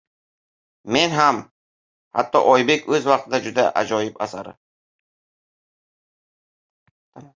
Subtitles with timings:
[0.95, 1.41] —Men ham.
[2.21, 4.57] Hatto Oybek o‘z vaqtida juda ajoyib asari